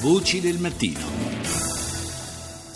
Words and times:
Voci 0.00 0.40
del 0.40 0.60
mattino. 0.60 1.67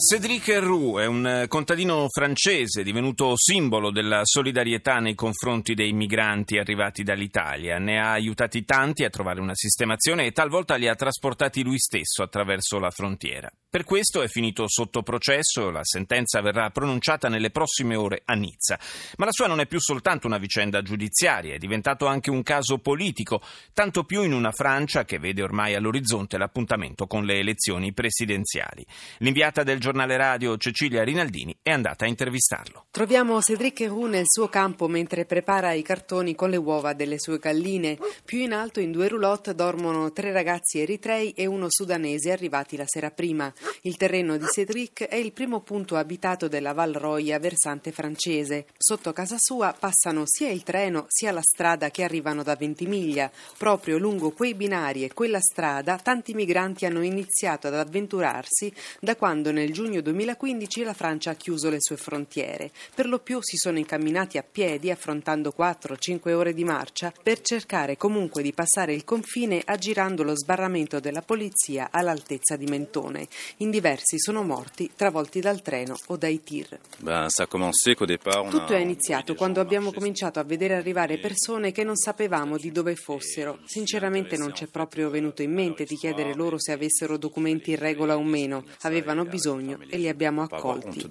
Cédric 0.05 0.49
Herroux 0.49 0.99
è 0.99 1.07
un 1.07 1.45
contadino 1.47 2.09
francese 2.09 2.83
divenuto 2.83 3.35
simbolo 3.37 3.93
della 3.93 4.23
solidarietà 4.25 4.99
nei 4.99 5.15
confronti 5.15 5.75
dei 5.75 5.93
migranti 5.93 6.59
arrivati 6.59 7.05
dall'Italia. 7.05 7.79
Ne 7.79 8.01
ha 8.01 8.11
aiutati 8.11 8.65
tanti 8.65 9.05
a 9.05 9.11
trovare 9.11 9.39
una 9.39 9.55
sistemazione 9.55 10.27
e 10.27 10.33
talvolta 10.33 10.75
li 10.75 10.89
ha 10.89 10.97
trasportati 10.97 11.63
lui 11.63 11.79
stesso 11.79 12.25
attraverso 12.25 12.81
la 12.81 12.91
frontiera. 12.91 13.49
Per 13.71 13.85
questo 13.85 14.21
è 14.21 14.29
finito 14.29 14.65
sotto 14.67 15.03
processo, 15.03 15.71
la 15.71 15.85
sentenza 15.85 16.43
verrà 16.43 16.69
pronunciata 16.71 17.29
nelle 17.29 17.51
prossime 17.51 17.95
ore 17.95 18.21
a 18.25 18.35
Nizza. 18.35 18.79
Ma 19.17 19.25
la 19.25 19.31
sua 19.31 19.47
non 19.47 19.61
è 19.61 19.67
più 19.67 19.81
soltanto 19.81 20.27
una 20.27 20.37
vicenda 20.37 20.83
giudiziaria, 20.83 21.55
è 21.55 21.59
diventato 21.59 22.07
anche 22.07 22.29
un 22.29 22.43
caso 22.43 22.79
politico, 22.79 23.41
tanto 23.73 24.05
più 24.05 24.25
in 24.25 24.35
una 24.35 24.51
Francia 24.51 25.05
che 25.07 25.19
vede 25.19 25.43
ormai 25.43 25.75
all'orizzonte 25.75 26.37
l'appuntamento 26.37 27.07
con 27.07 27.25
le 27.25 27.39
elezioni 27.39 27.95
presidenziali. 27.95 28.85
L'inviata 29.19 29.63
del 29.63 29.79
giornale 29.79 29.91
radio 29.95 30.57
Cecilia 30.57 31.05
Rinaldini 31.05 31.57
è 31.63 31.71
andata 31.71 32.05
a 32.05 32.09
intervistarlo. 32.09 32.87
Troviamo 32.91 33.41
Cédric 33.41 33.81
Herou 33.81 34.07
nel 34.07 34.25
suo 34.27 34.49
campo 34.49 34.89
mentre 34.89 35.25
prepara 35.25 35.73
i 35.73 35.83
cartoni 35.83 36.35
con 36.35 36.51
le 36.51 36.57
uova 36.57 36.93
delle 36.93 37.19
sue 37.19 37.39
galline. 37.39 37.99
Più 38.25 38.39
in 38.39 38.53
alto, 38.53 38.81
in 38.81 38.93
due 38.93 39.09
roulotte, 39.09 39.55
dormono 39.55 40.13
tre 40.13 40.33
ragazzi 40.33 40.81
eritrei 40.81 41.33
e 41.33 41.47
uno 41.47 41.67
sudanese 41.69 42.33
arrivati 42.33 42.77
la 42.77 42.87
sera 42.87 43.11
prima. 43.11 43.53
Il 43.83 43.97
terreno 43.97 44.37
di 44.37 44.47
Cédric 44.47 45.05
è 45.05 45.17
il 45.17 45.33
primo 45.33 45.61
punto 45.61 45.97
abitato 45.97 46.49
della 46.49 46.73
Val 46.73 46.93
Roya 46.93 47.39
versante 47.39 47.93
francese. 47.93 48.67
Sotto 48.77 49.13
casa 49.13 49.37
sua 49.39 49.75
passano 49.79 50.23
sia 50.27 50.51
il 50.51 50.63
treno 50.63 51.07
sia 51.09 51.33
la 51.33 51.43
strada 51.43 51.91
che 51.91 52.05
arrivano 52.05 52.43
da 52.43 52.57
Ventimiglia. 52.57 53.31
Proprio 53.59 53.99
lungo 53.99 54.31
quei 54.31 54.55
binari 54.55 55.05
e 55.05 55.13
quella 55.13 55.41
strada 55.41 55.99
tanti 55.99 56.35
migranti 56.35 56.87
hanno 56.87 57.03
iniziato 57.03 57.67
ad 57.67 57.75
avventurarsi 57.75 58.73
da 59.01 59.17
quando 59.17 59.51
nel 59.51 59.72
giugno 59.73 60.01
2015 60.01 60.83
la 60.85 60.93
Francia 60.93 61.31
ha 61.31 61.35
chiuso 61.35 61.71
le 61.71 61.79
sue 61.81 61.97
frontiere. 61.97 62.71
Per 62.95 63.07
lo 63.09 63.19
più 63.19 63.39
si 63.41 63.57
sono 63.57 63.79
incamminati 63.79 64.39
a 64.39 64.45
piedi 64.45 64.91
affrontando 64.91 65.53
4-5 65.57 66.33
ore 66.33 66.55
di 66.55 66.65
marcia 66.65 67.13
per 67.23 67.41
cercare 67.41 67.97
comunque 67.97 68.43
di 68.43 68.53
passare 68.53 68.95
il 68.95 69.05
confine 69.05 69.63
aggirando 69.65 70.23
lo 70.23 70.37
sbarramento 70.37 71.01
della 71.01 71.23
polizia 71.23 71.89
all'altezza 71.91 72.57
di 72.57 72.67
Mentone. 72.67 73.27
In 73.59 73.71
diversi 73.71 74.19
sono 74.19 74.43
morti 74.43 74.91
travolti 74.95 75.41
dal 75.41 75.63
treno 75.63 75.97
o 76.07 76.17
dai 76.17 76.43
tir. 76.43 76.79
Tutto 78.51 78.75
è 78.75 78.79
iniziato 78.79 79.35
quando 79.35 79.61
abbiamo 79.61 79.93
cominciato 79.93 80.39
a 80.39 80.45
vedere 80.45 80.75
arrivare 80.75 81.19
persone 81.19 81.73
che 81.73 81.85
non 81.85 81.97
sapevamo 81.97 82.57
di 82.57 82.71
dove 82.71 82.95
fossero. 82.95 83.59
Sinceramente 83.65 84.37
non 84.37 84.55
ci 84.55 84.65
è 84.65 84.67
proprio 84.67 85.09
venuto 85.09 85.43
in 85.43 85.53
mente 85.53 85.85
di 85.85 85.97
chiedere 85.97 86.35
loro 86.35 86.59
se 86.59 86.73
avessero 86.73 87.17
documenti 87.17 87.71
in 87.71 87.79
regola 87.79 88.17
o 88.17 88.23
meno. 88.23 88.65
Avevano 88.83 89.25
bisogno 89.25 89.62
e 89.89 89.97
li 89.99 90.09
abbiamo 90.09 90.43
accolti. 90.43 91.07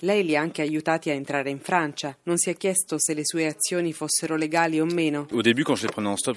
Lei 0.00 0.24
li 0.24 0.36
ha 0.36 0.40
anche 0.40 0.62
aiutati 0.62 1.10
a 1.10 1.14
entrare 1.14 1.50
in 1.50 1.60
Francia. 1.60 2.16
Non 2.24 2.36
si 2.38 2.50
è 2.50 2.56
chiesto 2.56 2.98
se 2.98 3.14
le 3.14 3.24
sue 3.24 3.46
azioni 3.46 3.92
fossero 3.92 4.36
legali 4.36 4.80
o 4.80 4.84
meno. 4.84 5.26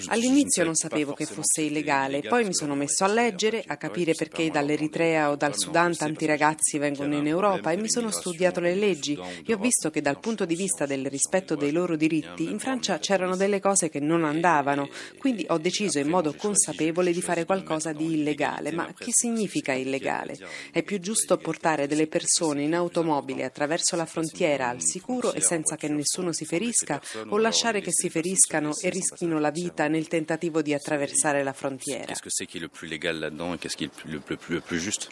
All'inizio 0.08 0.64
non 0.64 0.76
sapevo 0.76 1.14
che 1.14 1.26
fosse 1.26 1.62
illegale, 1.62 2.22
poi 2.22 2.46
mi 2.46 2.54
sono 2.54 2.76
messo 2.76 3.04
a 3.04 3.08
leggere, 3.08 3.64
a 3.66 3.78
capire 3.78 4.14
perché 4.14 4.50
dall'Eritrea 4.50 5.30
o 5.30 5.36
dal 5.36 5.58
Sudan 5.58 5.96
tanti 5.96 6.26
ragazzi 6.26 6.78
vengono 6.78 7.16
in 7.16 7.28
Europa 7.28 7.72
e 7.72 7.78
mi 7.78 7.90
sono 7.90 8.12
studiato 8.12 8.60
le 8.60 8.76
leggi 8.76 9.18
e 9.46 9.54
ho 9.54 9.58
visto 9.58 9.90
che 9.90 10.02
dal 10.02 10.20
punto 10.20 10.46
di 10.46 10.56
vista 10.56 10.86
del 10.86 11.06
rispetto 11.08 11.56
dei 11.56 11.72
loro 11.72 11.96
diritti 11.96 12.44
in 12.44 12.60
Francia 12.60 13.00
c'erano 13.00 13.36
delle 13.36 13.60
cose 13.60 13.90
che 13.90 14.00
non 14.00 14.24
andavano, 14.24 14.90
quindi 15.18 15.46
ho 15.50 15.58
deciso 15.58 16.00
in 16.00 16.08
modo 16.08 16.34
consapevole 16.34 17.12
di 17.12 17.22
fare 17.22 17.46
qualcosa 17.46 17.92
di 17.94 18.14
illegale. 18.14 18.72
Ma 18.72 18.94
che 18.94 19.12
significa 19.12 19.74
illegale? 19.74 20.38
È 20.72 20.84
più 20.84 21.00
giusto 21.00 21.27
portare 21.36 21.88
delle 21.88 22.08
persone 22.08 22.64
in 22.64 22.74
automobile 22.74 23.44
attraverso 23.44 23.98
la 23.98 24.06
frontiera 24.06 24.70
al 24.70 24.82
sicuro 24.82 25.34
e 25.34 25.42
senza 25.42 25.76
che 25.76 25.90
nessuno 25.90 26.32
si 26.32 26.46
ferisca 26.46 27.02
o 27.28 27.38
lasciare 27.38 27.82
che 27.82 27.92
si 27.92 28.10
feriscano 28.10 28.74
e 28.82 28.90
rischino 28.90 29.40
la 29.40 29.52
vita 29.52 29.90
nel 29.90 30.08
tentativo 30.08 30.62
di 30.62 30.74
attraversare 30.74 31.44
la 31.44 31.52
frontiera? 31.52 32.14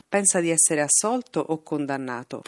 Pensa 0.08 0.40
di 0.40 0.50
essere 0.50 0.82
assolto 0.82 1.40
o 1.42 1.62
condannato? 1.62 2.42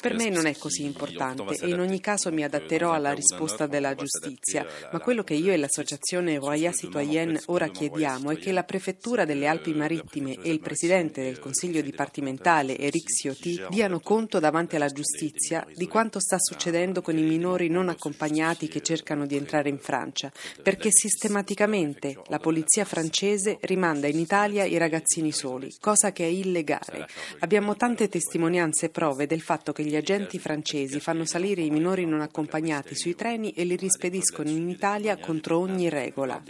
Per 0.00 0.14
me 0.14 0.28
non 0.28 0.46
è 0.46 0.56
così 0.58 0.84
importante 0.84 1.56
e 1.56 1.68
in 1.68 1.80
ogni 1.80 2.00
caso 2.00 2.30
mi 2.30 2.44
adatterò 2.44 2.92
alla 2.92 3.12
risposta 3.12 3.66
della 3.66 3.94
giustizia, 3.94 4.66
ma 4.92 5.00
quello 5.00 5.24
che 5.24 5.34
io 5.34 5.52
e 5.52 5.56
l'associazione 5.56 6.36
Roya 6.36 6.72
Citoyenne 6.72 7.40
ora 7.46 7.68
chiediamo 7.68 8.30
è 8.32 8.36
che 8.36 8.52
la 8.52 8.64
prefettura 8.64 9.24
delle 9.24 9.46
Alpi 9.46 9.72
Marittime 9.72 10.36
e 10.42 10.50
il 10.50 10.60
presidente 10.60 11.22
del 11.22 11.38
Consiglio 11.38 11.52
dipartimentale 11.82 12.76
Eric 12.76 13.10
Ciotti 13.10 13.62
diano 13.68 14.00
conto 14.00 14.38
davanti 14.38 14.76
alla 14.76 14.88
giustizia 14.88 15.66
di 15.74 15.86
quanto 15.86 16.20
sta 16.20 16.36
succedendo 16.38 17.00
con 17.00 17.16
i 17.16 17.22
minori 17.22 17.68
non 17.68 17.88
accompagnati 17.88 18.68
che 18.68 18.82
cercano 18.82 19.26
di 19.26 19.36
entrare 19.36 19.68
in 19.68 19.78
Francia, 19.78 20.32
perché 20.62 20.90
sistematicamente 20.90 22.20
la 22.26 22.38
polizia 22.38 22.84
francese 22.84 23.58
rimanda 23.62 24.06
in 24.06 24.18
Italia 24.18 24.64
i 24.64 24.76
ragazzini 24.76 25.32
soli, 25.32 25.74
cosa 25.80 26.12
che 26.12 26.24
è 26.24 26.28
illegale. 26.28 27.06
Abbiamo 27.40 27.76
tante 27.76 28.08
testimonianze 28.08 28.86
e 28.86 28.90
prove 28.90 29.26
del 29.26 29.40
fatto 29.40 29.72
che 29.72 29.84
gli 29.84 29.96
agenti 29.96 30.38
francesi 30.38 31.00
fanno 31.00 31.24
salire 31.24 31.62
i 31.62 31.70
minori 31.70 32.04
non 32.04 32.20
accompagnati 32.20 32.94
sui 32.94 33.14
treni 33.14 33.52
e 33.52 33.64
li 33.64 33.76
rispediscono 33.76 34.48
in 34.48 34.68
Italia 34.68 35.16
contro 35.18 35.58
ogni 35.58 35.88
regola. 35.88 36.42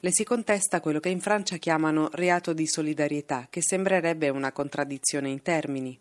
Le 0.00 0.12
si 0.12 0.24
contesta 0.24 0.80
quello 0.80 1.00
che 1.00 1.08
in 1.08 1.20
Francia 1.20 1.56
chiamano 1.56 2.08
reato 2.12 2.52
di 2.52 2.66
solidarietà, 2.66 3.46
che 3.48 3.62
sembrerebbe 3.62 4.28
una 4.28 4.52
contraddizione 4.52 5.28
in 5.28 5.42
termini. 5.42 5.98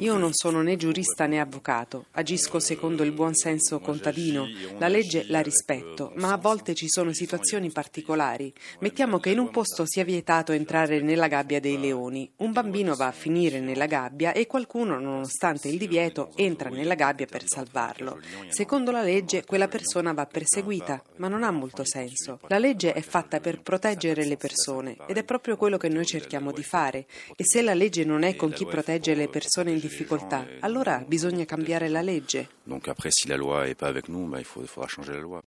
Io 0.00 0.16
non 0.16 0.32
sono 0.32 0.62
né 0.62 0.76
giurista 0.76 1.26
né 1.26 1.40
avvocato, 1.40 2.06
agisco 2.12 2.58
secondo 2.58 3.02
il 3.02 3.12
buon 3.12 3.34
senso 3.34 3.78
contadino, 3.80 4.46
la 4.78 4.88
legge 4.88 5.24
la 5.28 5.40
rispetto, 5.40 6.12
ma 6.16 6.32
a 6.32 6.36
volte 6.36 6.74
ci 6.74 6.88
sono 6.88 7.12
situazioni 7.12 7.70
particolari. 7.70 8.52
Mettiamo 8.80 9.18
che 9.18 9.30
in 9.30 9.38
un 9.38 9.50
posto 9.50 9.84
sia 9.86 10.04
vietato 10.04 10.52
entrare 10.52 11.00
nella 11.00 11.28
gabbia 11.28 11.60
dei 11.60 11.78
leoni. 11.78 12.30
Un 12.36 12.52
bambino 12.52 12.94
va 12.94 13.06
a 13.06 13.12
finire 13.12 13.60
nella 13.60 13.86
gabbia 13.86 14.32
e 14.32 14.46
qualcuno, 14.46 14.98
nonostante 14.98 15.68
il 15.68 15.78
divieto, 15.78 16.32
entra 16.34 16.70
nella 16.70 16.94
gabbia 16.94 17.26
per 17.26 17.44
salvarlo. 17.46 18.20
Secondo 18.48 18.90
la 18.90 19.02
legge, 19.02 19.44
quella 19.44 19.68
persona 19.68 20.12
va 20.12 20.26
perseguita, 20.26 21.02
ma 21.16 21.28
non 21.28 21.42
ha 21.42 21.50
molto 21.50 21.83
senso. 21.86 22.40
La 22.48 22.58
legge 22.58 22.92
è 22.92 23.00
fatta 23.00 23.40
per 23.40 23.60
proteggere 23.60 24.24
le 24.24 24.36
persone 24.36 24.96
ed 25.06 25.16
è 25.16 25.24
proprio 25.24 25.56
quello 25.56 25.76
che 25.76 25.88
noi 25.88 26.06
cerchiamo 26.06 26.52
di 26.52 26.62
fare. 26.62 27.06
E 27.36 27.44
se 27.44 27.62
la 27.62 27.74
legge 27.74 28.04
non 28.04 28.22
è 28.22 28.36
con 28.36 28.52
chi 28.52 28.66
protegge 28.66 29.14
le 29.14 29.28
persone 29.28 29.72
in 29.72 29.78
difficoltà, 29.78 30.46
allora 30.60 31.04
bisogna 31.06 31.44
cambiare 31.44 31.88
la 31.88 32.00
legge. 32.00 32.48
Donc 32.64 32.88
après, 32.88 33.10
si 33.10 33.28
la 33.28 33.36
loi 33.36 33.66
n'est 33.66 33.76
pas 33.76 33.88
avec 33.88 34.08
nous, 34.08 34.26
il 34.38 34.44
faudra 34.44 34.86
changer 34.88 35.14
la 35.14 35.20
loi. 35.20 35.42